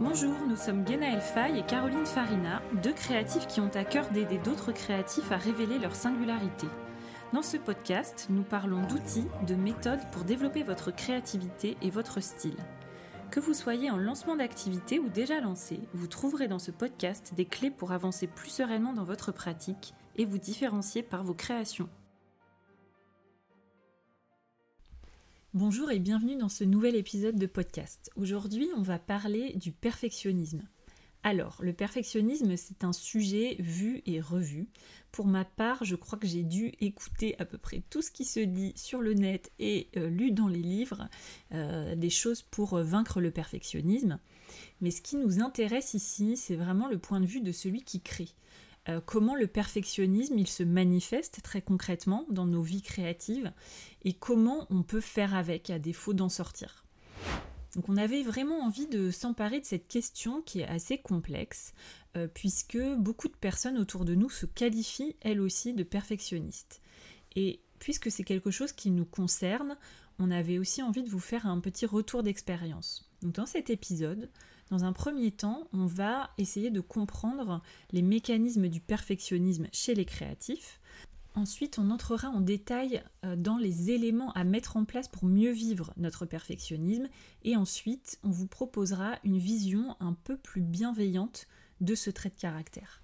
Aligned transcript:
Bonjour, 0.00 0.34
nous 0.48 0.56
sommes 0.56 0.86
Genaël 0.86 1.20
Fay 1.20 1.58
et 1.58 1.62
Caroline 1.62 2.06
Farina, 2.06 2.62
deux 2.82 2.92
créatifs 2.92 3.46
qui 3.46 3.60
ont 3.60 3.70
à 3.74 3.84
cœur 3.84 4.08
d'aider 4.10 4.38
d'autres 4.38 4.72
créatifs 4.72 5.30
à 5.30 5.36
révéler 5.36 5.78
leur 5.78 5.94
singularité. 5.94 6.66
Dans 7.32 7.42
ce 7.42 7.56
podcast, 7.56 8.26
nous 8.30 8.42
parlons 8.42 8.80
d'outils, 8.86 9.28
de 9.46 9.54
méthodes 9.54 10.08
pour 10.10 10.24
développer 10.24 10.62
votre 10.62 10.90
créativité 10.90 11.76
et 11.82 11.90
votre 11.90 12.20
style. 12.20 12.56
Que 13.30 13.38
vous 13.38 13.54
soyez 13.54 13.90
en 13.90 13.96
lancement 13.96 14.34
d'activité 14.34 14.98
ou 14.98 15.08
déjà 15.08 15.40
lancé, 15.40 15.80
vous 15.92 16.06
trouverez 16.06 16.48
dans 16.48 16.58
ce 16.58 16.70
podcast 16.70 17.34
des 17.36 17.44
clés 17.44 17.70
pour 17.70 17.92
avancer 17.92 18.26
plus 18.26 18.50
sereinement 18.50 18.92
dans 18.92 19.04
votre 19.04 19.30
pratique 19.30 19.94
et 20.18 20.24
vous 20.24 20.38
différencier 20.38 21.02
par 21.02 21.24
vos 21.24 21.34
créations. 21.34 21.88
Bonjour 25.54 25.90
et 25.90 25.98
bienvenue 25.98 26.36
dans 26.36 26.48
ce 26.48 26.64
nouvel 26.64 26.94
épisode 26.96 27.36
de 27.36 27.46
podcast. 27.46 28.10
Aujourd'hui, 28.16 28.68
on 28.76 28.82
va 28.82 28.98
parler 28.98 29.54
du 29.54 29.72
perfectionnisme. 29.72 30.62
Alors, 31.22 31.56
le 31.62 31.72
perfectionnisme, 31.72 32.56
c'est 32.56 32.84
un 32.84 32.92
sujet 32.92 33.56
vu 33.58 34.02
et 34.06 34.20
revu. 34.20 34.68
Pour 35.10 35.26
ma 35.26 35.44
part, 35.44 35.84
je 35.84 35.96
crois 35.96 36.18
que 36.18 36.26
j'ai 36.28 36.42
dû 36.42 36.72
écouter 36.80 37.34
à 37.38 37.44
peu 37.44 37.58
près 37.58 37.82
tout 37.90 38.02
ce 38.02 38.10
qui 38.10 38.24
se 38.24 38.40
dit 38.40 38.72
sur 38.76 39.00
le 39.00 39.14
net 39.14 39.50
et 39.58 39.88
euh, 39.96 40.08
lu 40.08 40.30
dans 40.30 40.48
les 40.48 40.62
livres, 40.62 41.08
euh, 41.52 41.96
des 41.96 42.10
choses 42.10 42.42
pour 42.42 42.74
euh, 42.74 42.82
vaincre 42.84 43.20
le 43.20 43.30
perfectionnisme. 43.30 44.18
Mais 44.80 44.90
ce 44.90 45.00
qui 45.00 45.16
nous 45.16 45.40
intéresse 45.40 45.94
ici, 45.94 46.36
c'est 46.36 46.56
vraiment 46.56 46.88
le 46.88 46.98
point 46.98 47.20
de 47.20 47.26
vue 47.26 47.40
de 47.40 47.52
celui 47.52 47.82
qui 47.82 48.00
crée. 48.00 48.28
Euh, 48.88 49.00
comment 49.04 49.34
le 49.34 49.46
perfectionnisme 49.46 50.38
il 50.38 50.46
se 50.46 50.62
manifeste 50.62 51.42
très 51.42 51.62
concrètement 51.62 52.26
dans 52.30 52.46
nos 52.46 52.62
vies 52.62 52.82
créatives 52.82 53.52
et 54.02 54.12
comment 54.12 54.66
on 54.70 54.82
peut 54.82 55.00
faire 55.00 55.34
avec 55.34 55.70
à 55.70 55.78
défaut 55.78 56.14
d'en 56.14 56.28
sortir? 56.28 56.84
Donc 57.74 57.88
on 57.88 57.96
avait 57.96 58.22
vraiment 58.22 58.60
envie 58.60 58.86
de 58.86 59.10
s'emparer 59.10 59.60
de 59.60 59.66
cette 59.66 59.88
question 59.88 60.40
qui 60.42 60.60
est 60.60 60.66
assez 60.66 60.98
complexe 60.98 61.74
euh, 62.16 62.26
puisque 62.26 62.78
beaucoup 62.96 63.28
de 63.28 63.36
personnes 63.36 63.78
autour 63.78 64.04
de 64.04 64.14
nous 64.14 64.30
se 64.30 64.46
qualifient 64.46 65.16
elles 65.20 65.40
aussi 65.40 65.74
de 65.74 65.82
perfectionnistes. 65.82 66.80
Et 67.36 67.60
puisque 67.78 68.10
c'est 68.10 68.24
quelque 68.24 68.50
chose 68.50 68.72
qui 68.72 68.90
nous 68.90 69.04
concerne, 69.04 69.76
on 70.18 70.30
avait 70.30 70.58
aussi 70.58 70.82
envie 70.82 71.02
de 71.02 71.10
vous 71.10 71.20
faire 71.20 71.46
un 71.46 71.60
petit 71.60 71.86
retour 71.86 72.22
d'expérience. 72.22 73.08
Dans 73.22 73.46
cet 73.46 73.70
épisode, 73.70 74.30
dans 74.70 74.84
un 74.84 74.92
premier 74.92 75.30
temps, 75.30 75.66
on 75.72 75.86
va 75.86 76.30
essayer 76.36 76.70
de 76.70 76.80
comprendre 76.80 77.62
les 77.92 78.02
mécanismes 78.02 78.68
du 78.68 78.80
perfectionnisme 78.80 79.66
chez 79.72 79.94
les 79.94 80.04
créatifs. 80.04 80.80
Ensuite, 81.34 81.78
on 81.78 81.90
entrera 81.90 82.28
en 82.28 82.40
détail 82.40 83.02
euh, 83.24 83.36
dans 83.36 83.58
les 83.58 83.90
éléments 83.90 84.32
à 84.32 84.44
mettre 84.44 84.76
en 84.76 84.84
place 84.84 85.08
pour 85.08 85.26
mieux 85.26 85.52
vivre 85.52 85.92
notre 85.96 86.26
perfectionnisme. 86.26 87.08
Et 87.44 87.56
ensuite, 87.56 88.18
on 88.24 88.30
vous 88.30 88.48
proposera 88.48 89.18
une 89.24 89.38
vision 89.38 89.96
un 90.00 90.12
peu 90.12 90.36
plus 90.36 90.62
bienveillante 90.62 91.46
de 91.80 91.94
ce 91.94 92.10
trait 92.10 92.30
de 92.30 92.40
caractère. 92.40 93.02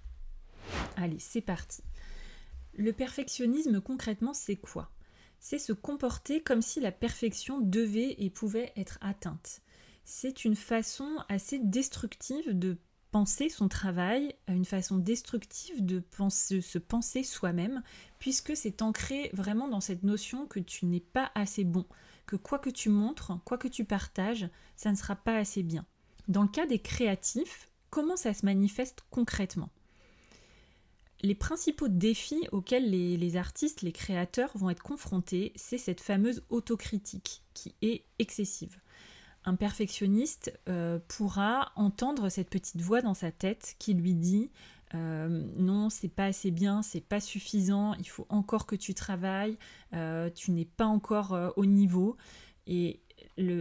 Allez, 0.97 1.19
c'est 1.19 1.41
parti. 1.41 1.81
Le 2.73 2.91
perfectionnisme, 2.91 3.79
concrètement, 3.79 4.33
c'est 4.33 4.57
quoi? 4.57 4.91
C'est 5.39 5.59
se 5.59 5.73
comporter 5.73 6.41
comme 6.41 6.61
si 6.61 6.81
la 6.81 6.91
perfection 6.91 7.61
devait 7.61 8.15
et 8.17 8.29
pouvait 8.29 8.73
être 8.75 8.97
atteinte 9.01 9.61
c'est 10.05 10.45
une 10.45 10.55
façon 10.55 11.17
assez 11.29 11.59
destructive 11.59 12.57
de 12.57 12.77
penser 13.11 13.49
son 13.49 13.67
travail, 13.67 14.35
une 14.47 14.65
façon 14.65 14.97
destructive 14.97 15.83
de 15.83 16.03
se 16.29 16.77
penser 16.77 17.23
soi-même, 17.23 17.81
puisque 18.19 18.55
c'est 18.55 18.81
ancré 18.81 19.31
vraiment 19.33 19.67
dans 19.67 19.81
cette 19.81 20.03
notion 20.03 20.45
que 20.45 20.59
tu 20.59 20.85
n'es 20.85 20.99
pas 20.99 21.31
assez 21.33 21.63
bon, 21.63 21.85
que 22.27 22.35
quoi 22.35 22.59
que 22.59 22.69
tu 22.69 22.89
montres, 22.89 23.39
quoi 23.45 23.57
que 23.57 23.67
tu 23.67 23.83
partages, 23.83 24.47
ça 24.75 24.91
ne 24.91 24.95
sera 24.95 25.15
pas 25.15 25.37
assez 25.37 25.63
bien. 25.63 25.85
Dans 26.27 26.43
le 26.43 26.49
cas 26.49 26.67
des 26.67 26.79
créatifs, 26.79 27.71
comment 27.89 28.17
ça 28.17 28.33
se 28.33 28.45
manifeste 28.45 29.03
concrètement? 29.09 29.69
Les 31.21 31.35
principaux 31.35 31.87
défis 31.87 32.47
auxquels 32.51 32.91
les, 32.91 33.17
les, 33.17 33.37
artistes, 33.37 33.81
les 33.81 33.93
créateurs 33.93 34.51
vont 34.55 34.69
être 34.69 34.83
confrontés, 34.83 35.53
c'est 35.55 35.77
cette 35.77 36.01
fameuse 36.01 36.43
autocritique 36.49 37.41
qui 37.53 37.73
est 37.81 38.03
excessive 38.19 38.77
un 39.45 39.55
perfectionniste 39.55 40.57
euh, 40.67 40.99
pourra 41.07 41.71
entendre 41.75 42.29
cette 42.29 42.49
petite 42.49 42.81
voix 42.81 43.01
dans 43.01 43.13
sa 43.13 43.31
tête 43.31 43.75
qui 43.79 43.93
lui 43.93 44.13
dit 44.13 44.49
euh, 44.93 45.43
non, 45.57 45.89
c'est 45.89 46.09
pas 46.09 46.25
assez 46.25 46.51
bien, 46.51 46.81
c'est 46.81 47.01
pas 47.01 47.19
suffisant, 47.19 47.93
il 47.95 48.07
faut 48.07 48.25
encore 48.29 48.65
que 48.65 48.75
tu 48.75 48.93
travailles, 48.93 49.57
euh, 49.93 50.29
tu 50.29 50.51
n'es 50.51 50.65
pas 50.65 50.85
encore 50.85 51.37
au 51.55 51.65
niveau. 51.65 52.17
Et 52.67 53.01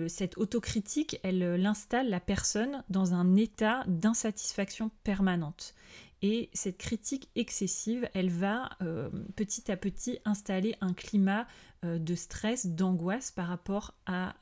cette 0.08 0.38
autocritique, 0.38 1.18
elle 1.22 1.56
l'installe 1.56 2.08
la 2.08 2.20
personne 2.20 2.82
dans 2.88 3.14
un 3.14 3.36
état 3.36 3.84
d'insatisfaction 3.86 4.90
permanente. 5.02 5.74
Et 6.26 6.48
cette 6.54 6.78
critique 6.78 7.28
excessive, 7.36 8.08
elle 8.14 8.30
va 8.30 8.70
petit 9.36 9.70
à 9.70 9.76
petit 9.76 10.20
installer 10.24 10.74
un 10.80 10.94
climat 10.94 11.46
de 11.82 12.14
stress, 12.14 12.66
d'angoisse 12.66 13.30
par 13.30 13.46
rapport 13.46 13.92
à 14.06 14.34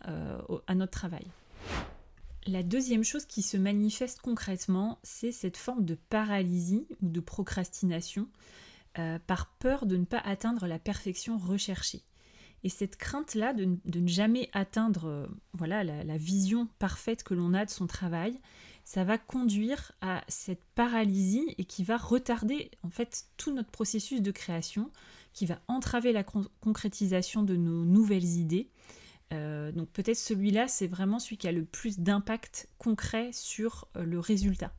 notre 0.76 0.92
travail. 0.92 1.26
La 2.46 2.64
deuxième 2.64 3.04
chose 3.04 3.24
qui 3.24 3.40
se 3.40 3.56
manifeste 3.56 4.20
concrètement, 4.20 4.98
c'est 5.04 5.30
cette 5.30 5.56
forme 5.56 5.84
de 5.84 5.94
paralysie 5.94 6.86
ou 7.00 7.08
de 7.08 7.20
procrastination 7.20 8.28
euh, 8.98 9.20
par 9.24 9.46
peur 9.60 9.86
de 9.86 9.96
ne 9.96 10.04
pas 10.04 10.18
atteindre 10.18 10.66
la 10.66 10.80
perfection 10.80 11.38
recherchée. 11.38 12.02
Et 12.64 12.68
cette 12.68 12.96
crainte-là 12.96 13.52
de, 13.52 13.64
ne 13.64 14.08
jamais 14.08 14.50
atteindre 14.52 15.06
euh, 15.06 15.26
voilà, 15.52 15.84
la, 15.84 16.16
vision 16.16 16.68
parfaite 16.80 17.22
que 17.22 17.34
l'on 17.34 17.54
a 17.54 17.64
de 17.64 17.70
son 17.70 17.86
travail, 17.86 18.40
ça 18.84 19.04
va 19.04 19.18
conduire 19.18 19.92
à 20.00 20.24
cette 20.28 20.64
paralysie 20.74 21.54
et 21.58 21.64
qui 21.64 21.84
va 21.84 21.96
retarder 21.96 22.70
en 22.82 22.90
fait 22.90 23.26
tout 23.36 23.52
notre 23.52 23.70
processus 23.70 24.22
de 24.22 24.30
création, 24.30 24.90
qui 25.32 25.46
va 25.46 25.60
entraver 25.68 26.12
la 26.12 26.24
concrétisation 26.24 27.42
de 27.42 27.56
nos 27.56 27.84
nouvelles 27.84 28.36
idées 28.36 28.68
euh, 29.32 29.72
donc 29.72 29.88
peut-être 29.90 30.18
celui-là, 30.18 30.68
c'est 30.68 30.86
vraiment 30.86 31.18
celui 31.18 31.38
qui 31.38 31.48
a 31.48 31.52
le 31.52 31.64
plus 31.64 31.98
d'impact 31.98 32.68
concret 32.78 33.30
sur 33.32 33.88
euh, 33.96 34.04
le 34.04 34.18
résultat. 34.18 34.72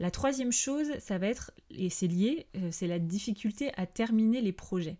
La 0.00 0.10
troisième 0.10 0.52
chose, 0.52 0.88
ça 0.98 1.18
va 1.18 1.28
être, 1.28 1.52
et 1.70 1.90
c'est 1.90 2.08
lié, 2.08 2.46
euh, 2.56 2.68
c'est 2.72 2.88
la 2.88 2.98
difficulté 2.98 3.72
à 3.76 3.86
terminer 3.86 4.40
les 4.40 4.52
projets. 4.52 4.96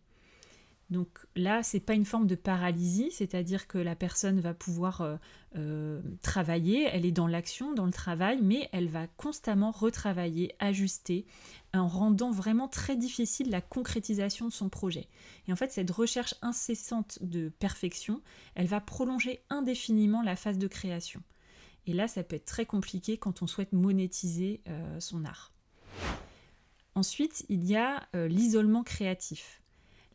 Donc 0.94 1.26
là, 1.34 1.64
c'est 1.64 1.80
pas 1.80 1.94
une 1.94 2.04
forme 2.04 2.28
de 2.28 2.36
paralysie, 2.36 3.10
c'est-à-dire 3.10 3.66
que 3.66 3.78
la 3.78 3.96
personne 3.96 4.38
va 4.38 4.54
pouvoir 4.54 5.00
euh, 5.00 5.16
euh, 5.56 6.00
travailler, 6.22 6.84
elle 6.84 7.04
est 7.04 7.10
dans 7.10 7.26
l'action, 7.26 7.74
dans 7.74 7.84
le 7.84 7.90
travail, 7.90 8.38
mais 8.40 8.68
elle 8.70 8.88
va 8.88 9.08
constamment 9.08 9.72
retravailler, 9.72 10.54
ajuster, 10.60 11.26
en 11.74 11.88
rendant 11.88 12.30
vraiment 12.30 12.68
très 12.68 12.96
difficile 12.96 13.50
la 13.50 13.60
concrétisation 13.60 14.46
de 14.46 14.52
son 14.52 14.68
projet. 14.68 15.08
Et 15.48 15.52
en 15.52 15.56
fait, 15.56 15.72
cette 15.72 15.90
recherche 15.90 16.36
incessante 16.42 17.18
de 17.22 17.48
perfection, 17.48 18.22
elle 18.54 18.68
va 18.68 18.80
prolonger 18.80 19.42
indéfiniment 19.50 20.22
la 20.22 20.36
phase 20.36 20.58
de 20.58 20.68
création. 20.68 21.24
Et 21.88 21.92
là, 21.92 22.06
ça 22.06 22.22
peut 22.22 22.36
être 22.36 22.44
très 22.44 22.66
compliqué 22.66 23.18
quand 23.18 23.42
on 23.42 23.48
souhaite 23.48 23.72
monétiser 23.72 24.60
euh, 24.68 25.00
son 25.00 25.24
art. 25.24 25.52
Ensuite, 26.94 27.44
il 27.48 27.64
y 27.64 27.74
a 27.74 28.06
l'isolement 28.14 28.84
créatif 28.84 29.63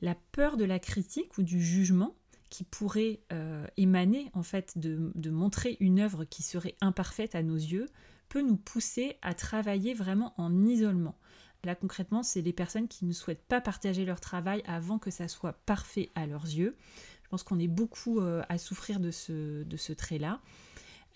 la 0.02 0.16
peur 0.32 0.58
de 0.58 0.66
la 0.66 0.80
critique 0.80 1.38
ou 1.38 1.44
du 1.44 1.62
jugement 1.62 2.16
qui 2.50 2.64
pourrait 2.64 3.20
euh, 3.32 3.66
émaner 3.78 4.32
en 4.34 4.44
fait 4.44 4.78
de, 4.78 5.30
montrer 5.30 5.78
une 5.80 6.00
œuvre 6.00 6.26
qui 6.26 6.44
serait 6.44 6.76
imparfaite 6.82 7.36
à 7.36 7.44
nos 7.44 7.56
yeux 7.56 7.88
peut 8.28 8.42
nous 8.42 8.58
pousser 8.58 9.18
à 9.22 9.34
travailler 9.34 9.94
vraiment 9.94 10.34
en 10.38 10.66
isolement. 10.66 11.16
Là 11.64 11.76
concrètement, 11.76 12.24
c'est 12.24 12.42
les 12.42 12.54
personnes 12.54 12.88
qui 12.88 13.06
ne 13.06 13.12
souhaitent 13.12 13.46
pas 13.48 13.62
partager 13.62 14.06
leur 14.06 14.20
travail 14.20 14.64
avant 14.66 14.98
que 14.98 15.12
ça 15.12 15.28
soit 15.28 15.54
parfait 15.66 16.10
à 16.16 16.26
leurs 16.26 16.46
yeux. 16.46 16.76
Je 17.24 17.30
pense 17.30 17.44
qu'on 17.44 17.60
est 17.60 17.68
beaucoup 17.68 18.20
euh, 18.20 18.42
à 18.50 18.58
souffrir 18.58 19.00
de 19.00 19.12
ce, 19.12 19.94
trait-là. 19.94 20.40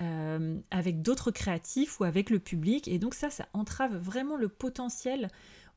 Euh, 0.01 0.57
avec 0.71 1.01
d'autres 1.01 1.31
créatifs 1.31 1.99
ou 1.99 2.03
avec 2.03 2.29
le 2.29 2.39
public. 2.39 2.87
Et 2.87 2.99
donc 2.99 3.13
ça, 3.13 3.29
ça 3.29 3.47
entrave 3.53 3.95
vraiment 3.95 4.35
le 4.35 4.49
potentiel 4.49 5.29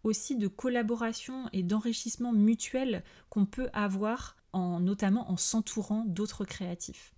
aussi 0.02 0.36
de 0.36 0.48
collaboration 0.48 1.48
et 1.52 1.62
d'enrichissement 1.62 2.32
mutuel 2.32 3.02
qu'on 3.28 3.46
peut 3.46 3.68
avoir 3.72 4.36
en, 4.52 4.80
notamment 4.80 5.30
en 5.30 5.36
s'entourant 5.36 6.04
d'autres 6.06 6.44
créatifs. 6.44 7.14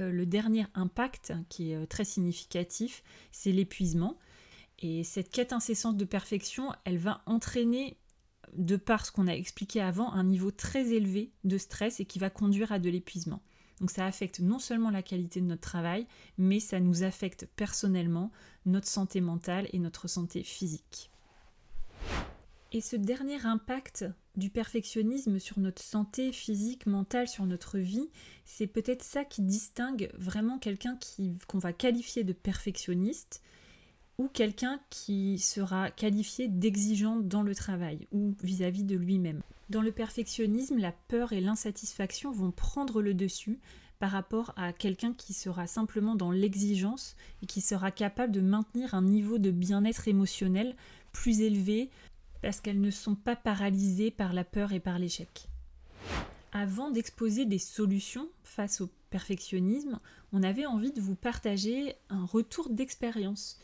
Euh, 0.00 0.10
le 0.10 0.24
dernier 0.24 0.66
impact 0.74 1.34
qui 1.48 1.72
est 1.72 1.76
euh, 1.76 1.86
très 1.86 2.04
significatif, 2.04 3.02
c'est 3.30 3.52
l'épuisement. 3.52 4.18
Et 4.78 5.04
cette 5.04 5.30
quête 5.30 5.52
incessante 5.52 5.96
de 5.96 6.04
perfection, 6.04 6.72
elle 6.84 6.98
va 6.98 7.22
entraîner, 7.26 7.98
de 8.56 8.76
par 8.76 9.06
ce 9.06 9.12
qu'on 9.12 9.28
a 9.28 9.34
expliqué 9.34 9.80
avant, 9.80 10.12
un 10.12 10.24
niveau 10.24 10.50
très 10.50 10.92
élevé 10.92 11.30
de 11.44 11.58
stress 11.58 12.00
et 12.00 12.04
qui 12.04 12.18
va 12.18 12.30
conduire 12.30 12.72
à 12.72 12.78
de 12.78 12.90
l'épuisement. 12.90 13.42
Donc 13.82 13.90
ça 13.90 14.06
affecte 14.06 14.38
non 14.38 14.60
seulement 14.60 14.90
la 14.90 15.02
qualité 15.02 15.40
de 15.40 15.46
notre 15.46 15.60
travail, 15.60 16.06
mais 16.38 16.60
ça 16.60 16.78
nous 16.78 17.02
affecte 17.02 17.48
personnellement, 17.56 18.30
notre 18.64 18.86
santé 18.86 19.20
mentale 19.20 19.68
et 19.72 19.80
notre 19.80 20.06
santé 20.06 20.44
physique. 20.44 21.10
Et 22.70 22.80
ce 22.80 22.94
dernier 22.94 23.44
impact 23.44 24.04
du 24.36 24.50
perfectionnisme 24.50 25.40
sur 25.40 25.58
notre 25.58 25.82
santé 25.82 26.30
physique, 26.30 26.86
mentale, 26.86 27.26
sur 27.26 27.44
notre 27.44 27.78
vie, 27.78 28.08
c'est 28.44 28.68
peut-être 28.68 29.02
ça 29.02 29.24
qui 29.24 29.42
distingue 29.42 30.12
vraiment 30.16 30.60
quelqu'un 30.60 30.96
qu'on 31.48 31.58
va 31.58 31.72
qualifier 31.72 32.22
de 32.22 32.32
perfectionniste 32.32 33.42
ou 34.16 34.28
quelqu'un 34.28 34.80
qui 34.90 35.40
sera 35.40 35.90
qualifié 35.90 36.46
d'exigeant 36.46 37.16
dans 37.16 37.42
le 37.42 37.56
travail 37.56 38.06
ou 38.12 38.36
vis-à-vis 38.44 38.84
-vis 38.84 38.86
de 38.86 38.96
lui-même. 38.96 39.42
Dans 39.72 39.80
le 39.80 39.90
perfectionnisme, 39.90 40.76
la 40.76 40.92
peur 40.92 41.32
et 41.32 41.40
l'insatisfaction 41.40 42.30
vont 42.30 42.50
prendre 42.50 43.00
le 43.00 43.14
dessus 43.14 43.58
par 44.00 44.10
rapport 44.10 44.52
à 44.56 44.74
quelqu'un 44.74 45.14
qui 45.14 45.32
sera 45.32 45.66
simplement 45.66 46.14
dans 46.14 46.30
l'exigence 46.30 47.16
et 47.42 47.46
qui 47.46 47.62
sera 47.62 47.90
capable 47.90 48.34
de 48.34 48.42
maintenir 48.42 48.92
un 48.92 49.00
niveau 49.00 49.38
de 49.38 49.50
bien-être 49.50 50.08
émotionnel 50.08 50.76
plus 51.12 51.40
élevé, 51.40 51.88
parce 52.42 52.60
qu'elles 52.60 52.82
ne 52.82 52.90
sont 52.90 53.14
pas 53.14 53.34
paralysées 53.34 54.10
par 54.10 54.34
la 54.34 54.44
peur 54.44 54.72
et 54.72 54.80
par 54.80 54.98
l'échec. 54.98 55.48
Avant 56.52 56.90
d'exposer 56.90 57.46
des 57.46 57.58
solutions 57.58 58.28
face 58.44 58.82
au 58.82 58.90
perfectionnisme, 59.08 60.00
on 60.34 60.42
avait 60.42 60.66
envie 60.66 60.92
de 60.92 61.00
vous 61.00 61.14
partager 61.14 61.94
un 62.10 62.26
retour 62.26 62.68
d'expérience 62.68 63.58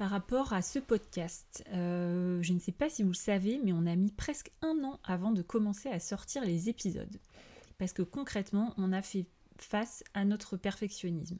par 0.00 0.08
rapport 0.08 0.54
à 0.54 0.62
ce 0.62 0.78
podcast. 0.78 1.62
Euh, 1.74 2.40
je 2.40 2.54
ne 2.54 2.58
sais 2.58 2.72
pas 2.72 2.88
si 2.88 3.02
vous 3.02 3.10
le 3.10 3.14
savez, 3.14 3.60
mais 3.62 3.74
on 3.74 3.84
a 3.84 3.94
mis 3.96 4.10
presque 4.10 4.50
un 4.62 4.82
an 4.82 4.98
avant 5.04 5.30
de 5.30 5.42
commencer 5.42 5.90
à 5.90 6.00
sortir 6.00 6.42
les 6.42 6.70
épisodes. 6.70 7.20
Parce 7.76 7.92
que 7.92 8.00
concrètement, 8.00 8.72
on 8.78 8.94
a 8.94 9.02
fait 9.02 9.26
face 9.58 10.02
à 10.14 10.24
notre 10.24 10.56
perfectionnisme. 10.56 11.36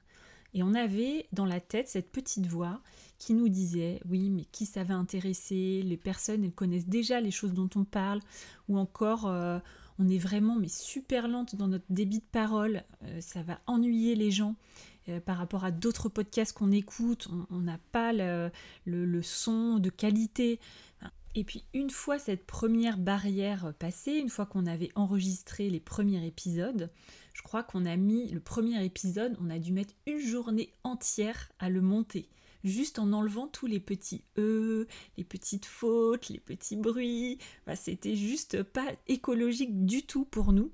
Et 0.52 0.62
on 0.62 0.74
avait 0.74 1.26
dans 1.32 1.46
la 1.46 1.58
tête 1.58 1.88
cette 1.88 2.12
petite 2.12 2.44
voix 2.44 2.82
qui 3.16 3.32
nous 3.32 3.48
disait 3.48 3.98
oui 4.06 4.28
mais 4.28 4.44
qui 4.52 4.66
ça 4.66 4.84
va 4.84 4.94
intéresser? 4.94 5.80
Les 5.82 5.96
personnes 5.96 6.44
elles 6.44 6.52
connaissent 6.52 6.88
déjà 6.88 7.18
les 7.22 7.30
choses 7.30 7.54
dont 7.54 7.70
on 7.76 7.84
parle 7.84 8.20
ou 8.68 8.76
encore 8.76 9.26
euh, 9.26 9.58
on 9.98 10.06
est 10.06 10.18
vraiment 10.18 10.56
mais 10.56 10.68
super 10.68 11.28
lente 11.28 11.56
dans 11.56 11.68
notre 11.68 11.86
débit 11.88 12.18
de 12.18 12.30
parole, 12.30 12.82
euh, 13.04 13.22
ça 13.22 13.42
va 13.42 13.58
ennuyer 13.66 14.16
les 14.16 14.30
gens. 14.30 14.54
Euh, 15.08 15.20
par 15.20 15.38
rapport 15.38 15.64
à 15.64 15.70
d'autres 15.70 16.08
podcasts 16.08 16.52
qu'on 16.52 16.72
écoute, 16.72 17.28
on 17.50 17.58
n'a 17.58 17.78
pas 17.90 18.12
le, 18.12 18.50
le, 18.84 19.22
son 19.22 19.78
de 19.78 19.88
qualité. 19.88 20.60
Et 21.34 21.44
puis 21.44 21.64
une 21.74 21.90
fois 21.90 22.18
cette 22.18 22.44
première 22.44 22.98
barrière 22.98 23.72
passée, 23.78 24.14
une 24.14 24.28
fois 24.28 24.46
qu'on 24.46 24.66
avait 24.66 24.90
enregistré 24.96 25.70
les 25.70 25.80
premiers 25.80 26.26
épisodes, 26.26 26.90
je 27.32 27.42
crois 27.42 27.62
qu'on 27.62 27.86
a 27.86 27.96
mis 27.96 28.28
le 28.30 28.40
premier 28.40 28.84
épisode, 28.84 29.36
on 29.40 29.48
a 29.48 29.58
dû 29.58 29.72
mettre 29.72 29.94
une 30.06 30.18
journée 30.18 30.72
entière 30.82 31.50
à 31.58 31.70
le 31.70 31.80
monter, 31.80 32.28
juste 32.64 32.98
en 32.98 33.12
enlevant 33.12 33.46
tous 33.46 33.66
les 33.66 33.80
petits 33.80 34.24
E, 34.36 34.86
les 35.16 35.24
petites 35.24 35.66
fautes, 35.66 36.28
les 36.28 36.40
petits 36.40 36.76
bruits. 36.76 37.38
C'était 37.74 38.16
juste 38.16 38.62
pas 38.62 38.88
écologique 39.06 39.86
du 39.86 40.02
tout 40.02 40.24
pour 40.24 40.52
nous. 40.52 40.72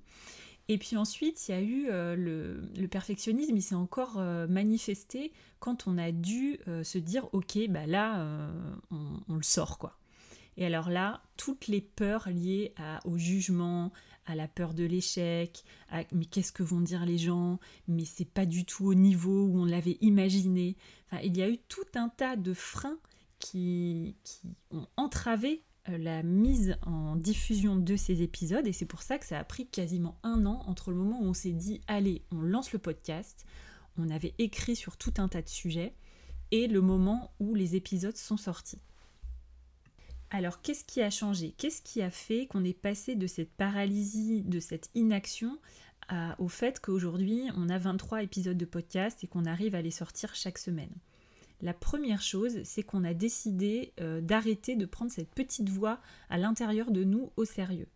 Et 0.69 0.79
puis 0.79 0.97
ensuite, 0.97 1.49
il 1.49 1.53
y 1.53 1.55
a 1.55 1.61
eu 1.61 1.87
euh, 1.91 2.17
le, 2.17 2.89
perfectionnisme, 2.89 3.57
il 3.57 3.63
s'est 3.63 3.77
encore 3.77 4.19
euh, 4.19 4.49
manifesté 4.49 5.33
quand 5.61 5.87
on 5.87 5.97
a 5.97 6.11
dû 6.11 6.59
euh, 6.67 6.83
se 6.83 6.99
dire, 6.99 7.29
ok, 7.33 7.59
bah 7.69 7.87
là, 7.87 8.51
on, 8.91 9.37
le 9.37 9.43
sort, 9.43 9.79
quoi. 9.79 9.99
Et 10.57 10.67
alors 10.67 10.89
là, 10.89 11.23
toutes 11.37 11.67
les 11.67 11.83
peurs 11.83 12.29
liées 12.31 12.75
au 13.05 13.19
jugement, 13.19 13.93
à 14.25 14.35
la 14.35 14.49
peur 14.49 14.73
de 14.75 14.85
l'échec, 14.85 15.63
à 15.91 16.03
mais 16.13 16.25
qu'est-ce 16.25 16.51
que 16.51 16.63
vont 16.63 16.81
dire 16.81 17.05
les 17.05 17.19
gens, 17.19 17.61
mais 17.89 18.05
c'est 18.05 18.25
pas 18.25 18.47
du 18.47 18.65
tout 18.65 18.87
au 18.87 18.95
niveau 18.95 19.45
où 19.45 19.61
on 19.61 19.65
l'avait 19.67 19.99
imaginé. 20.01 20.77
Enfin, 21.07 21.23
il 21.23 21.37
y 21.37 21.43
a 21.43 21.49
eu 21.49 21.59
tout 21.69 21.85
un 21.95 22.09
tas 22.09 22.37
de 22.37 22.55
freins 22.55 22.99
qui, 23.39 24.17
qui 24.25 24.49
ont 24.71 24.87
entravé 24.97 25.63
la 25.89 26.23
mise 26.23 26.77
en 26.83 27.17
diffusion 27.17 27.77
de 27.77 27.97
ces 27.97 28.23
épisodes 28.23 28.67
et 28.67 28.73
c'est 28.73 28.87
pour 28.87 29.03
ça 29.03 29.19
que 29.19 29.27
ça 29.27 29.39
a 29.39 29.45
pris 29.45 29.67
quasiment 29.67 30.19
un 30.23 30.47
an 30.47 30.63
entre 30.67 30.91
le 30.91 30.97
moment 30.97 31.21
où 31.21 31.27
on 31.27 31.35
s'est 31.35 31.53
dit 31.53 31.81
allez 31.87 32.23
on 32.33 32.41
lance 32.41 32.73
le 32.73 32.79
podcast, 32.79 33.45
on 33.99 34.11
avait 34.11 34.35
écrit 34.39 34.77
sur 34.77 34.97
tout 34.97 35.15
un 35.19 35.29
tas 35.29 35.43
de 35.43 35.49
sujets 35.49 35.95
et 36.51 36.67
le 36.67 36.81
moment 36.81 37.33
où 37.41 37.55
les 37.55 37.77
épisodes 37.77 38.17
sont 38.17 38.37
sortis. 38.37 38.81
Alors, 40.31 40.61
qu'est-ce 40.61 40.85
qui 40.85 41.01
a 41.03 41.11
changé? 41.11 41.55
Qu'est-ce 41.57 41.83
qui 41.83 42.03
a 42.03 42.11
fait 42.11 42.47
qu'on 42.47 42.65
est 42.65 42.79
passé 42.79 43.15
de 43.15 43.27
cette 43.27 43.53
paralysie, 43.53 44.43
de 44.43 44.61
cette 44.61 44.91
inaction, 44.95 45.59
au 46.39 46.49
fait 46.49 46.81
qu'aujourd'hui, 46.81 47.43
on 47.57 47.69
a 47.69 47.79
23 47.79 48.23
épisodes 48.23 48.57
de 48.57 48.65
podcast 48.65 49.23
et 49.25 49.27
qu'on 49.27 49.45
arrive 49.45 49.75
à 49.75 49.83
les 49.83 49.91
sortir 49.91 50.35
chaque 50.35 50.59
semaine? 50.59 50.95
La 51.63 51.75
première 51.75 52.23
chose, 52.23 52.63
c'est 52.65 52.83
qu'on 52.83 53.05
a 53.05 53.15
décidé 53.15 53.93
euh, 54.01 54.21
d'arrêter 54.21 54.77
de 54.77 54.87
prendre 54.87 55.11
cette 55.11 55.31
petite 55.31 55.69
voix 55.69 56.01
à 56.29 56.39
l'intérieur 56.39 56.91
de 56.91 57.05
nous 57.05 57.33
au 57.37 57.45
sérieux 57.45 57.89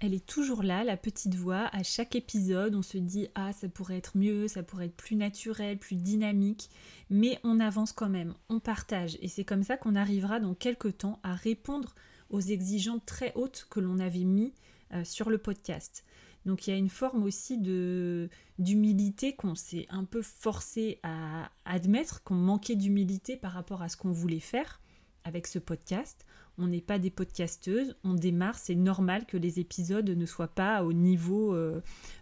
elle 0.00 0.14
est 0.14 0.26
toujours 0.26 0.62
là, 0.62 0.82
la 0.82 0.96
petite 0.96 1.34
voix. 1.34 1.68
À 1.72 1.82
chaque 1.82 2.16
épisode, 2.16 2.74
on 2.74 2.82
se 2.82 2.96
dit 2.96 3.28
Ah, 3.34 3.52
ça 3.52 3.68
pourrait 3.68 3.98
être 3.98 4.16
mieux, 4.16 4.48
ça 4.48 4.62
pourrait 4.62 4.86
être 4.86 4.96
plus 4.96 5.14
naturel, 5.14 5.78
plus 5.78 5.96
dynamique. 5.96 6.70
Mais 7.10 7.38
on 7.44 7.60
avance 7.60 7.92
quand 7.92 8.08
même, 8.08 8.34
on 8.48 8.60
partage. 8.60 9.18
Et 9.20 9.28
c'est 9.28 9.44
comme 9.44 9.62
ça 9.62 9.76
qu'on 9.76 9.94
arrivera 9.94 10.40
dans 10.40 10.54
quelques 10.54 10.98
temps 10.98 11.20
à 11.22 11.34
répondre 11.34 11.94
aux 12.30 12.40
exigences 12.40 13.04
très 13.04 13.32
hautes 13.34 13.66
que 13.68 13.80
l'on 13.80 13.98
avait 13.98 14.24
mis 14.24 14.54
euh, 14.94 15.04
sur 15.04 15.28
le 15.28 15.38
podcast. 15.38 16.04
Donc 16.46 16.66
il 16.66 16.70
y 16.70 16.72
a 16.72 16.76
une 16.76 16.88
forme 16.88 17.22
aussi 17.24 17.58
de 17.58 18.28
d'humilité 18.58 19.34
qu'on 19.34 19.54
s'est 19.54 19.86
un 19.90 20.04
peu 20.04 20.22
forcé 20.22 20.98
à 21.02 21.50
admettre, 21.64 22.22
qu'on 22.22 22.34
manquait 22.34 22.76
d'humilité 22.76 23.36
par 23.36 23.52
rapport 23.52 23.82
à 23.82 23.88
ce 23.88 23.96
qu'on 23.96 24.12
voulait 24.12 24.40
faire 24.40 24.80
avec 25.24 25.46
ce 25.46 25.58
podcast 25.58 26.24
on 26.60 26.66
n'est 26.66 26.80
pas 26.82 26.98
des 26.98 27.10
podcasteuses, 27.10 27.96
on 28.04 28.14
démarre, 28.14 28.58
c'est 28.58 28.74
normal 28.74 29.24
que 29.26 29.36
les 29.36 29.60
épisodes 29.60 30.08
ne 30.08 30.26
soient 30.26 30.54
pas 30.54 30.84
au 30.84 30.92
niveau 30.92 31.54
euh, 31.54 31.80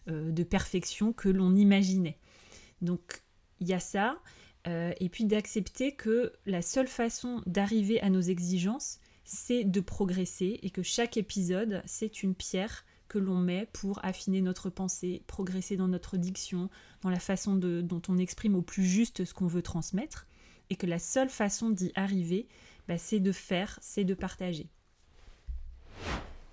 euh, 0.08 0.30
de 0.30 0.42
perfection 0.44 1.12
que 1.12 1.28
l'on 1.28 1.56
imaginait. 1.56 2.18
Donc 2.80 3.22
il 3.60 3.68
y 3.68 3.74
a 3.74 3.80
ça, 3.80 4.20
euh, 4.68 4.92
et 5.00 5.08
puis 5.08 5.24
d'accepter 5.24 5.96
que 5.96 6.32
la 6.46 6.62
seule 6.62 6.86
façon 6.86 7.42
d'arriver 7.46 8.00
à 8.00 8.10
nos 8.10 8.20
exigences, 8.20 9.00
c'est 9.24 9.64
de 9.64 9.80
progresser 9.80 10.60
et 10.62 10.70
que 10.70 10.82
chaque 10.82 11.16
épisode, 11.16 11.82
c'est 11.84 12.22
une 12.22 12.34
pierre 12.34 12.86
que 13.08 13.18
l'on 13.18 13.38
met 13.38 13.68
pour 13.72 14.04
affiner 14.04 14.40
notre 14.40 14.70
pensée, 14.70 15.22
progresser 15.26 15.76
dans 15.76 15.88
notre 15.88 16.16
diction, 16.16 16.68
dans 17.02 17.10
la 17.10 17.20
façon 17.20 17.56
dont 17.56 18.02
on 18.08 18.18
exprime 18.18 18.54
au 18.54 18.62
plus 18.62 18.84
juste 18.84 19.24
ce 19.24 19.34
qu'on 19.34 19.46
veut 19.46 19.62
transmettre, 19.62 20.26
et 20.70 20.76
que 20.76 20.86
la 20.86 20.98
seule 20.98 21.30
façon 21.30 21.70
d'y 21.70 21.92
arriver, 21.94 22.46
bah, 22.86 22.98
c'est 22.98 23.20
de 23.20 23.32
faire, 23.32 23.78
c'est 23.80 24.04
de 24.04 24.14
partager. 24.14 24.68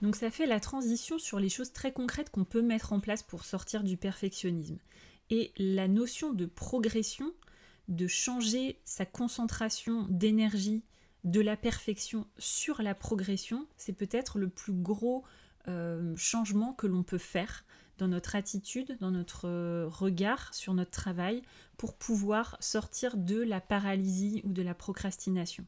Donc 0.02 0.16
ça 0.16 0.30
fait 0.30 0.46
la 0.46 0.60
transition 0.60 1.18
sur 1.18 1.40
les 1.40 1.50
choses 1.50 1.71
très 1.71 1.92
concrètes 1.92 2.30
qu'on 2.30 2.44
peut 2.44 2.62
mettre 2.62 2.94
en 2.94 3.00
place 3.00 3.24
pour 3.24 3.45
sortir 3.45 3.83
du 3.83 3.97
perfectionnisme. 3.97 4.78
Et 5.30 5.52
la 5.57 5.88
notion 5.88 6.33
de 6.33 6.45
progression, 6.45 7.33
de 7.88 8.07
changer 8.07 8.80
sa 8.85 9.06
concentration 9.06 10.06
d'énergie 10.09 10.83
de 11.24 11.42
la 11.42 11.57
perfection 11.57 12.28
sur 12.38 12.81
la 12.81 12.94
progression, 12.94 13.68
c'est 13.78 13.94
peut-être 13.94 14.38
le 14.38 14.47
plus 14.47 14.74
gros 14.74 15.24
euh, 15.68 16.16
changement 16.16 16.74
que 16.74 16.88
l'on 16.88 17.04
peut 17.04 17.18
faire 17.18 17.66
dans 17.98 18.07
notre 18.07 18.36
attitude, 18.36 18.98
dans 19.00 19.12
notre 19.12 19.48
euh, 19.48 19.88
regard 19.88 20.54
sur 20.54 20.74
notre 20.74 20.92
travail, 20.92 21.42
pour 21.78 21.95
pouvoir 21.95 22.57
sortir 22.60 23.18
de 23.18 23.42
la 23.42 23.62
paralysie 23.62 24.42
ou 24.44 24.52
de 24.52 24.62
la 24.62 24.74
procrastination 24.74 25.66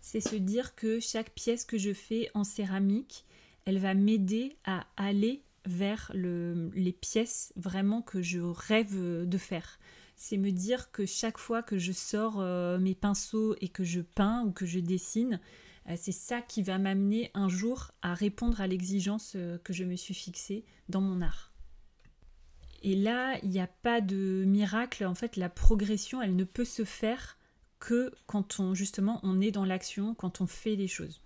c'est 0.00 0.20
se 0.20 0.36
dire 0.36 0.74
que 0.74 1.00
chaque 1.00 1.30
pièce 1.30 1.64
que 1.64 1.78
je 1.78 1.92
fais 1.92 2.30
en 2.34 2.44
céramique, 2.44 3.24
elle 3.64 3.78
va 3.78 3.94
m'aider 3.94 4.56
à 4.64 4.86
aller 4.96 5.42
vers 5.66 6.10
les 6.14 6.92
pièces 6.92 7.52
vraiment 7.56 8.02
que 8.02 8.22
je 8.22 8.40
rêve 8.40 9.26
de 9.26 9.38
faire. 9.38 9.78
C'est 10.16 10.38
me 10.38 10.50
dire 10.50 10.90
que 10.90 11.06
chaque 11.06 11.38
fois 11.38 11.62
que 11.62 11.78
je 11.78 11.92
sors 11.92 12.40
euh, 12.40 12.78
mes 12.78 12.94
pinceaux 12.94 13.54
et 13.60 13.68
que 13.68 13.84
je 13.84 14.00
peins 14.00 14.42
ou 14.44 14.52
que 14.52 14.66
je 14.66 14.78
dessine, 14.78 15.40
c'est 15.96 16.12
ça 16.12 16.40
qui 16.40 16.62
va 16.62 16.78
m'amener 16.78 17.30
un 17.34 17.48
jour 17.48 17.92
à 18.02 18.14
répondre 18.14 18.60
à 18.60 18.66
l'exigence 18.66 19.32
euh, 19.36 19.58
que 19.58 19.72
je 19.72 19.84
me 19.84 19.96
suis 19.96 20.14
fixée 20.14 20.64
dans 20.88 21.00
mon 21.00 21.20
art. 21.20 21.52
Et 22.82 22.96
là, 22.96 23.38
il 23.42 23.50
n'y 23.50 23.60
a 23.60 23.66
pas 23.66 24.00
de 24.00 24.44
miracle. 24.46 25.04
En 25.04 25.14
fait, 25.14 25.36
la 25.36 25.48
progression, 25.48 26.22
elle 26.22 26.36
ne 26.36 26.44
peut 26.44 26.64
se 26.64 26.84
faire 26.84 27.36
que 27.80 28.12
quand 28.26 28.60
on 28.60 28.74
justement 28.74 29.18
on 29.22 29.40
est 29.40 29.50
dans 29.50 29.64
l'action, 29.64 30.14
quand 30.14 30.40
on 30.40 30.46
fait 30.46 30.76
les 30.76 30.86
choses. 30.86 31.20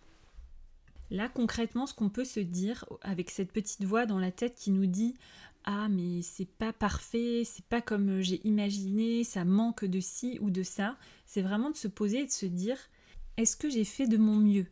Là 1.10 1.28
concrètement, 1.28 1.86
ce 1.86 1.94
qu'on 1.94 2.08
peut 2.08 2.24
se 2.24 2.40
dire 2.40 2.86
avec 3.02 3.30
cette 3.30 3.52
petite 3.52 3.84
voix 3.84 4.06
dans 4.06 4.18
la 4.18 4.30
tête 4.30 4.54
qui 4.54 4.70
nous 4.70 4.86
dit 4.86 5.14
ah 5.64 5.88
mais 5.88 6.22
c'est 6.22 6.48
pas 6.48 6.72
parfait, 6.72 7.42
c'est 7.44 7.64
pas 7.64 7.82
comme 7.82 8.20
j'ai 8.20 8.46
imaginé, 8.46 9.24
ça 9.24 9.44
manque 9.44 9.84
de 9.84 10.00
ci 10.00 10.38
ou 10.40 10.50
de 10.50 10.62
ça, 10.62 10.96
c'est 11.26 11.42
vraiment 11.42 11.70
de 11.70 11.76
se 11.76 11.88
poser 11.88 12.20
et 12.20 12.26
de 12.26 12.30
se 12.30 12.46
dire 12.46 12.78
est-ce 13.36 13.56
que 13.56 13.68
j'ai 13.68 13.84
fait 13.84 14.06
de 14.06 14.16
mon 14.16 14.36
mieux? 14.36 14.66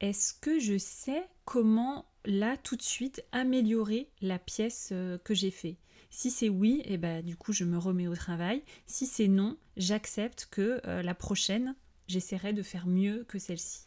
Est-ce 0.00 0.34
que 0.34 0.58
je 0.58 0.78
sais 0.78 1.22
comment 1.44 2.06
là 2.24 2.56
tout 2.56 2.76
de 2.76 2.82
suite 2.82 3.24
améliorer 3.32 4.10
la 4.20 4.38
pièce 4.38 4.90
euh, 4.92 5.18
que 5.18 5.34
j'ai 5.34 5.50
fait? 5.50 5.76
Si 6.10 6.30
c'est 6.30 6.48
oui, 6.48 6.82
eh 6.84 6.96
ben, 6.96 7.24
du 7.24 7.36
coup 7.36 7.52
je 7.52 7.64
me 7.64 7.78
remets 7.78 8.08
au 8.08 8.14
travail. 8.14 8.62
Si 8.86 9.06
c'est 9.06 9.28
non, 9.28 9.56
j'accepte 9.76 10.48
que 10.50 10.80
euh, 10.86 11.02
la 11.02 11.14
prochaine, 11.14 11.74
j'essaierai 12.06 12.52
de 12.52 12.62
faire 12.62 12.86
mieux 12.86 13.24
que 13.28 13.38
celle-ci. 13.38 13.84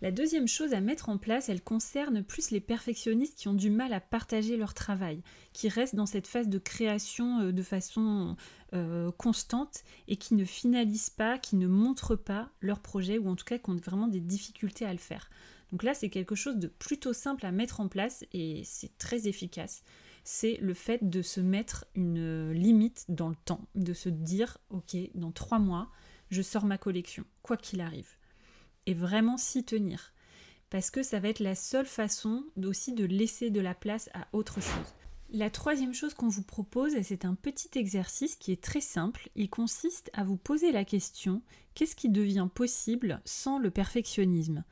La 0.00 0.12
deuxième 0.12 0.46
chose 0.46 0.74
à 0.74 0.80
mettre 0.80 1.08
en 1.08 1.18
place, 1.18 1.48
elle 1.48 1.60
concerne 1.60 2.22
plus 2.22 2.52
les 2.52 2.60
perfectionnistes 2.60 3.36
qui 3.36 3.48
ont 3.48 3.54
du 3.54 3.68
mal 3.68 3.92
à 3.92 4.00
partager 4.00 4.56
leur 4.56 4.72
travail, 4.72 5.22
qui 5.52 5.68
restent 5.68 5.96
dans 5.96 6.06
cette 6.06 6.28
phase 6.28 6.48
de 6.48 6.58
création 6.58 7.40
euh, 7.40 7.52
de 7.52 7.62
façon 7.64 8.36
euh, 8.74 9.10
constante 9.10 9.82
et 10.06 10.14
qui 10.14 10.34
ne 10.34 10.44
finalisent 10.44 11.10
pas, 11.10 11.36
qui 11.36 11.56
ne 11.56 11.66
montrent 11.66 12.14
pas 12.14 12.48
leur 12.60 12.78
projet 12.78 13.18
ou 13.18 13.28
en 13.28 13.34
tout 13.34 13.44
cas 13.44 13.58
qui 13.58 13.70
ont 13.70 13.76
vraiment 13.76 14.06
des 14.06 14.20
difficultés 14.20 14.84
à 14.84 14.92
le 14.92 15.00
faire. 15.00 15.30
Donc 15.72 15.82
là, 15.82 15.94
c'est 15.94 16.10
quelque 16.10 16.36
chose 16.36 16.58
de 16.58 16.68
plutôt 16.68 17.12
simple 17.12 17.44
à 17.44 17.50
mettre 17.50 17.80
en 17.80 17.88
place 17.88 18.24
et 18.32 18.62
c'est 18.64 18.96
très 18.98 19.26
efficace. 19.26 19.82
C'est 20.22 20.58
le 20.60 20.74
fait 20.74 21.10
de 21.10 21.22
se 21.22 21.40
mettre 21.40 21.86
une 21.96 22.52
limite 22.52 23.04
dans 23.08 23.30
le 23.30 23.36
temps, 23.44 23.66
de 23.74 23.94
se 23.94 24.08
dire, 24.08 24.58
ok, 24.70 24.96
dans 25.16 25.32
trois 25.32 25.58
mois, 25.58 25.90
je 26.30 26.42
sors 26.42 26.64
ma 26.64 26.78
collection, 26.78 27.24
quoi 27.42 27.56
qu'il 27.56 27.80
arrive 27.80 28.18
et 28.88 28.94
vraiment 28.94 29.36
s'y 29.36 29.64
tenir. 29.64 30.14
Parce 30.70 30.90
que 30.90 31.02
ça 31.02 31.20
va 31.20 31.28
être 31.28 31.40
la 31.40 31.54
seule 31.54 31.86
façon 31.86 32.42
aussi 32.64 32.94
de 32.94 33.04
laisser 33.04 33.50
de 33.50 33.60
la 33.60 33.74
place 33.74 34.08
à 34.14 34.26
autre 34.32 34.62
chose. 34.62 34.94
La 35.30 35.50
troisième 35.50 35.92
chose 35.92 36.14
qu'on 36.14 36.28
vous 36.28 36.42
propose, 36.42 36.94
c'est 37.02 37.26
un 37.26 37.34
petit 37.34 37.78
exercice 37.78 38.34
qui 38.34 38.50
est 38.50 38.64
très 38.64 38.80
simple. 38.80 39.28
Il 39.36 39.50
consiste 39.50 40.10
à 40.14 40.24
vous 40.24 40.38
poser 40.38 40.72
la 40.72 40.86
question 40.86 41.42
qu'est-ce 41.74 41.96
qui 41.96 42.08
devient 42.08 42.48
possible 42.54 43.20
sans 43.26 43.58
le 43.58 43.70
perfectionnisme? 43.70 44.64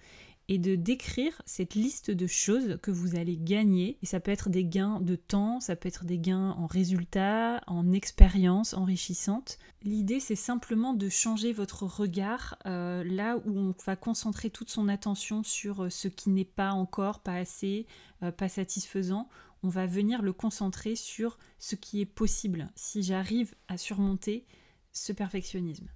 Et 0.49 0.59
de 0.59 0.76
décrire 0.76 1.43
cette 1.45 1.75
liste 1.75 2.11
de 2.11 2.26
choses 2.26 2.79
que 2.83 2.91
vous 2.91 3.17
allez 3.17 3.37
gagner. 3.37 3.99
Et 4.03 4.07
ça 4.07 4.21
peut 4.21 4.31
être 4.31 4.49
des 4.49 4.65
gains 4.65 5.00
de 5.00 5.17
temps, 5.17 5.61
ça 5.61 5.75
peut 5.75 5.88
être 5.88 6.05
des 6.05 6.19
gains 6.19 6.50
en 6.59 6.67
résultats, 6.67 7.62
en 7.67 7.93
expérience 7.93 8.75
enrichissante. 8.75 9.59
L'idée, 9.83 10.21
c'est 10.21 10.37
simplement 10.37 10.95
de 10.95 11.09
changer 11.09 11.53
votre 11.53 11.85
regard 11.85 12.59
euh, 12.67 13.03
là 13.05 13.38
où 13.45 13.59
on 13.59 13.75
va 13.85 13.97
concentrer 13.97 14.50
toute 14.50 14.71
son 14.71 14.88
attention 14.88 15.43
sur 15.43 15.85
euh, 15.85 15.91
ce 15.91 16.09
qui 16.09 16.31
n'est 16.31 16.45
pas 16.45 16.71
encore, 16.71 17.21
pas 17.21 17.35
assez, 17.35 17.87
euh, 18.23 18.31
pas 18.31 18.49
satisfaisant. 18.49 19.29
On 19.62 19.69
va 19.69 19.87
venir 19.87 20.23
le 20.23 20.33
concentrer 20.33 20.95
sur 20.95 21.38
ce 21.59 21.75
qui 21.75 22.00
est 22.00 22.07
possible 22.07 22.71
si 22.76 23.03
j'arrive 23.03 23.55
à 23.69 23.79
surmonter 23.79 24.45
ce 24.93 25.12
perfectionnisme. 25.12 25.88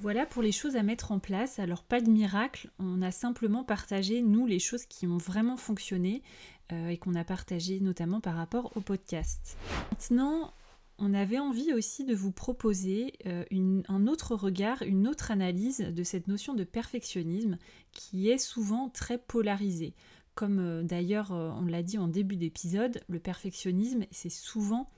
Voilà 0.00 0.26
pour 0.26 0.42
les 0.42 0.50
choses 0.50 0.74
à 0.74 0.82
mettre 0.82 1.12
en 1.12 1.20
place. 1.20 1.58
Alors 1.58 1.84
pas 1.84 2.00
de 2.00 2.10
miracle, 2.10 2.70
on 2.80 3.02
a 3.02 3.12
simplement 3.12 3.62
partagé, 3.62 4.20
nous, 4.20 4.46
les 4.46 4.58
choses 4.58 4.84
qui 4.84 5.06
ont 5.06 5.16
vraiment 5.16 5.56
fonctionné 5.56 6.22
euh, 6.72 6.88
et 6.88 6.96
qu'on 6.96 7.14
a 7.14 7.22
partagé 7.22 7.78
notamment 7.80 8.20
par 8.20 8.34
rapport 8.34 8.76
au 8.76 8.80
podcast. 8.80 9.56
Maintenant, 9.92 10.54
on 10.98 11.14
avait 11.14 11.38
envie 11.38 11.72
aussi 11.72 12.04
de 12.04 12.14
vous 12.14 12.32
proposer 12.32 13.12
euh, 13.26 13.44
un 13.88 14.06
autre 14.08 14.34
regard, 14.34 14.82
une 14.82 15.06
autre 15.06 15.30
analyse 15.30 15.78
de 15.78 16.02
cette 16.02 16.26
notion 16.26 16.54
de 16.54 16.64
perfectionnisme 16.64 17.56
qui 17.92 18.28
est 18.28 18.38
souvent 18.38 18.88
très 18.88 19.18
polarisée. 19.18 19.94
Comme 20.34 20.58
euh, 20.58 20.82
d'ailleurs 20.82 21.30
on 21.30 21.66
l'a 21.66 21.82
dit 21.82 21.98
en 21.98 22.08
début 22.08 22.36
d'épisode, 22.36 23.02
le 23.08 23.20
perfectionnisme 23.20 24.04
c'est 24.10 24.30
souvent 24.30 24.90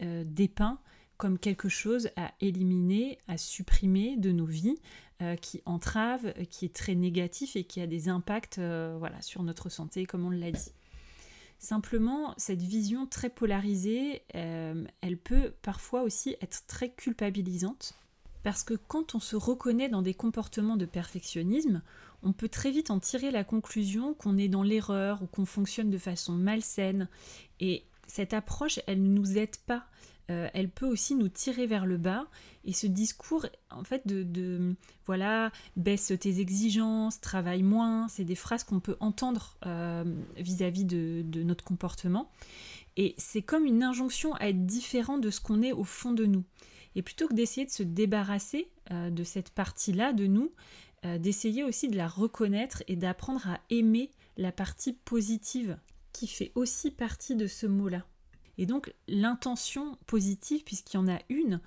dépeint 0.00 0.78
comme 1.16 1.38
quelque 1.38 1.68
chose 1.68 2.10
à 2.16 2.32
éliminer, 2.40 3.18
à 3.28 3.38
supprimer 3.38 4.16
de 4.16 4.32
nos 4.32 4.46
vies, 4.46 4.78
euh, 5.22 5.36
qui 5.36 5.62
entrave, 5.64 6.34
qui 6.50 6.66
est 6.66 6.74
très 6.74 6.94
négatif 6.94 7.56
et 7.56 7.64
qui 7.64 7.80
a 7.80 7.86
des 7.86 8.08
impacts 8.10 8.58
euh, 8.58 8.96
voilà, 8.98 9.22
sur 9.22 9.42
notre 9.42 9.70
santé, 9.70 10.04
comme 10.04 10.26
on 10.26 10.30
l'a 10.30 10.50
dit. 10.50 10.72
Simplement, 11.58 12.34
cette 12.36 12.60
vision 12.60 13.06
très 13.06 13.30
polarisée, 13.30 14.22
euh, 14.34 14.84
elle 15.00 15.16
peut 15.16 15.54
parfois 15.62 16.02
aussi 16.02 16.36
être 16.42 16.66
très 16.66 16.90
culpabilisante, 16.90 17.94
parce 18.42 18.62
que 18.62 18.74
quand 18.74 19.14
on 19.14 19.20
se 19.20 19.36
reconnaît 19.36 19.88
dans 19.88 20.02
des 20.02 20.12
comportements 20.12 20.76
de 20.76 20.84
perfectionnisme, 20.84 21.82
on 22.22 22.32
peut 22.32 22.50
très 22.50 22.70
vite 22.70 22.90
en 22.90 23.00
tirer 23.00 23.30
la 23.30 23.42
conclusion 23.42 24.12
qu'on 24.12 24.36
est 24.36 24.48
dans 24.48 24.62
l'erreur 24.62 25.22
ou 25.22 25.26
qu'on 25.26 25.46
fonctionne 25.46 25.88
de 25.88 25.98
façon 25.98 26.32
malsaine. 26.32 27.08
Et 27.58 27.84
cette 28.06 28.34
approche, 28.34 28.80
elle 28.86 29.02
ne 29.02 29.08
nous 29.08 29.38
aide 29.38 29.56
pas 29.66 29.86
euh, 30.30 30.48
elle 30.54 30.68
peut 30.68 30.86
aussi 30.86 31.14
nous 31.14 31.28
tirer 31.28 31.66
vers 31.66 31.86
le 31.86 31.96
bas. 31.96 32.26
Et 32.64 32.72
ce 32.72 32.86
discours, 32.86 33.46
en 33.70 33.84
fait, 33.84 34.06
de, 34.06 34.74
voilà, 35.06 35.52
baisse 35.76 36.12
tes 36.18 36.40
exigences, 36.40 37.20
travaille 37.20 37.62
moins, 37.62 38.08
c'est 38.08 38.24
des 38.24 38.34
phrases 38.34 38.64
qu'on 38.64 38.80
peut 38.80 38.96
entendre 39.00 39.56
euh, 39.66 40.04
vis-à-vis 40.36 40.84
de, 40.84 41.42
notre 41.42 41.64
comportement. 41.64 42.30
Et 42.96 43.14
c'est 43.18 43.42
comme 43.42 43.66
une 43.66 43.82
injonction 43.82 44.34
à 44.34 44.48
être 44.48 44.66
différent 44.66 45.18
de 45.18 45.30
ce 45.30 45.40
qu'on 45.40 45.62
est 45.62 45.72
au 45.72 45.84
fond 45.84 46.12
de 46.12 46.26
nous. 46.26 46.44
Et 46.96 47.02
plutôt 47.02 47.28
que 47.28 47.34
d'essayer 47.34 47.66
de 47.66 47.70
se 47.70 47.82
débarrasser 47.82 48.70
euh, 48.90 49.10
de 49.10 49.22
cette 49.22 49.50
partie-là 49.50 50.12
de 50.12 50.26
nous, 50.26 50.52
d'essayer 51.20 51.62
aussi 51.62 51.88
de 51.88 51.96
la 51.96 52.08
reconnaître 52.08 52.82
et 52.88 52.96
d'apprendre 52.96 53.46
à 53.46 53.60
aimer 53.70 54.10
la 54.36 54.50
partie 54.50 54.92
positive 54.92 55.78
qui 56.12 56.26
fait 56.26 56.50
aussi 56.56 56.90
partie 56.90 57.36
de 57.36 57.46
ce 57.46 57.68
mot-là. 57.68 58.04
Et 58.58 58.66
donc 58.66 58.94
l'intention 59.08 59.98
positive, 60.06 60.64
puisqu'il 60.64 60.96
y 60.96 61.00
en 61.00 61.08
a 61.08 61.18
une, 61.28 61.60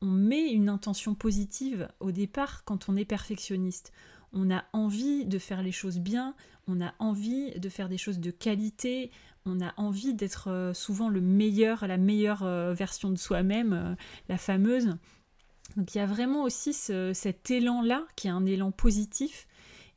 on 0.00 0.06
met 0.06 0.50
une 0.50 0.68
intention 0.68 1.14
positive 1.14 1.88
au 2.00 2.10
départ 2.10 2.64
quand 2.64 2.88
on 2.88 2.96
est 2.96 3.04
perfectionniste. 3.04 3.92
On 4.32 4.50
a 4.50 4.64
envie 4.72 5.24
de 5.26 5.38
faire 5.38 5.62
les 5.62 5.72
choses 5.72 5.98
bien, 5.98 6.34
on 6.66 6.80
a 6.80 6.94
envie 6.98 7.52
de 7.58 7.68
faire 7.68 7.88
des 7.88 7.98
choses 7.98 8.18
de 8.18 8.30
qualité, 8.30 9.10
on 9.46 9.60
a 9.60 9.72
envie 9.76 10.14
d'être 10.14 10.48
euh, 10.50 10.74
souvent 10.74 11.08
le 11.08 11.20
meilleur, 11.20 11.86
la 11.86 11.96
meilleure 11.96 12.42
euh, 12.42 12.72
version 12.72 13.10
de 13.10 13.16
soi-même, 13.16 13.72
euh, 13.72 13.94
la 14.28 14.38
fameuse. 14.38 14.96
Donc 15.76 15.94
il 15.94 15.98
y 15.98 16.00
a 16.00 16.06
vraiment 16.06 16.42
aussi 16.42 16.74
cet 16.74 17.50
élan-là, 17.50 18.04
qui 18.14 18.26
est 18.26 18.30
un 18.30 18.44
élan 18.44 18.72
positif 18.72 19.46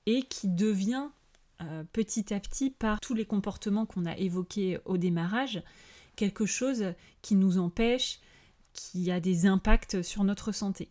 et 0.06 0.22
qui 0.22 0.48
devient 0.48 1.08
petit 1.92 2.34
à 2.34 2.40
petit 2.40 2.70
par 2.70 3.02
tous 3.02 3.14
les 3.14 3.26
comportements 3.26 3.86
qu'on 3.86 4.06
a 4.06 4.16
évoqués 4.16 4.80
au 4.86 4.96
démarrage, 4.96 5.62
quelque 6.16 6.46
chose 6.46 6.94
qui 7.22 7.36
nous 7.36 7.58
empêche, 7.58 8.20
qui 8.74 9.12
a 9.12 9.20
des 9.20 9.46
impacts 9.46 10.02
sur 10.02 10.24
notre 10.24 10.52
santé. 10.52 10.90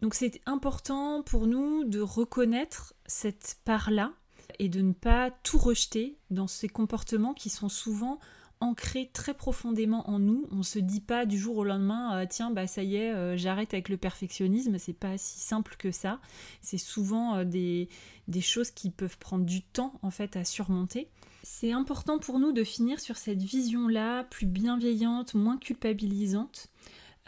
Donc 0.00 0.14
c'est 0.14 0.40
important 0.46 1.22
pour 1.22 1.46
nous 1.46 1.84
de 1.84 2.00
reconnaître 2.00 2.94
cette 3.06 3.58
part-là 3.64 4.12
et 4.58 4.68
de 4.68 4.80
ne 4.80 4.92
pas 4.92 5.30
tout 5.30 5.58
rejeter 5.58 6.18
dans 6.30 6.46
ces 6.46 6.68
comportements 6.68 7.34
qui 7.34 7.50
sont 7.50 7.68
souvent 7.68 8.18
ancrés 8.60 9.10
très 9.12 9.34
profondément 9.34 10.08
en 10.08 10.18
nous. 10.18 10.46
On 10.50 10.62
se 10.62 10.78
dit 10.78 11.00
pas 11.00 11.24
du 11.26 11.38
jour 11.38 11.56
au 11.58 11.64
lendemain, 11.64 12.18
euh, 12.18 12.26
tiens, 12.28 12.50
bah 12.50 12.66
ça 12.66 12.82
y 12.82 12.96
est, 12.96 13.12
euh, 13.12 13.36
j'arrête 13.36 13.72
avec 13.72 13.88
le 13.88 13.96
perfectionnisme. 13.96 14.78
C'est 14.78 14.92
pas 14.92 15.16
si 15.18 15.40
simple 15.40 15.76
que 15.78 15.90
ça. 15.90 16.20
C'est 16.60 16.78
souvent 16.78 17.36
euh, 17.36 17.44
des, 17.44 17.88
des 18.28 18.40
choses 18.42 18.70
qui 18.70 18.90
peuvent 18.90 19.18
prendre 19.18 19.44
du 19.44 19.62
temps 19.62 19.94
en 20.02 20.10
fait 20.10 20.36
à 20.36 20.44
surmonter. 20.44 21.08
C'est 21.42 21.72
important 21.72 22.18
pour 22.18 22.38
nous 22.38 22.52
de 22.52 22.64
finir 22.64 23.00
sur 23.00 23.16
cette 23.16 23.42
vision-là, 23.42 24.24
plus 24.24 24.46
bienveillante, 24.46 25.34
moins 25.34 25.56
culpabilisante. 25.56 26.68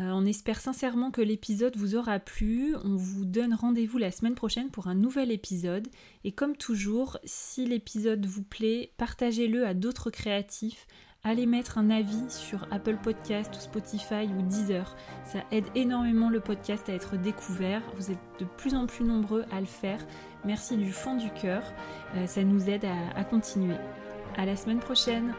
Euh, 0.01 0.11
on 0.11 0.27
espère 0.27 0.61
sincèrement 0.61 1.11
que 1.11 1.21
l'épisode 1.21 1.77
vous 1.77 1.95
aura 1.97 2.19
plu. 2.19 2.75
On 2.85 2.97
vous 2.97 3.25
donne 3.25 3.55
rendez-vous 3.55 3.99
la 3.99 4.11
semaine 4.11 4.35
prochaine 4.35 4.71
pour 4.71 4.89
un 4.89 4.95
nouvel 4.95 5.31
épisode. 5.31 5.89
Et 6.25 6.33
comme 6.33 6.57
toujours, 6.57 7.19
si 7.25 7.67
l'épisode 7.67 8.25
vous 8.27 8.43
plaît, 8.43 8.93
partagez-le 8.97 9.67
à 9.67 9.75
d'autres 9.75 10.11
créatifs. 10.11 10.87
Allez 11.25 11.47
mettre 11.47 11.79
un 11.79 11.89
avis 11.89 12.31
sur 12.31 12.67
Apple 12.73 12.97
Podcast 13.01 13.55
ou 13.55 13.61
Spotify 13.61 14.27
ou 14.37 14.43
Deezer. 14.43 14.97
Ça 15.25 15.45
aide 15.53 15.67
énormément 15.77 16.31
le 16.31 16.41
podcast 16.41 16.89
à 16.89 16.95
être 16.95 17.17
découvert. 17.17 17.81
Vous 17.97 18.11
êtes 18.11 18.19
de 18.41 18.45
plus 18.45 18.75
en 18.75 18.87
plus 18.87 19.05
nombreux 19.05 19.45
à 19.53 19.61
le 19.61 19.67
faire. 19.67 20.05
Merci 20.45 20.77
du 20.77 20.93
fond 20.93 21.17
du 21.17 21.31
cœur. 21.31 21.63
Euh, 22.17 22.27
ça 22.27 22.43
nous 22.43 22.69
aide 22.69 22.87
à 23.17 23.25
continuer. 23.25 23.77
À 24.37 24.47
la 24.47 24.57
semaine 24.57 24.81
prochaine 24.81 25.35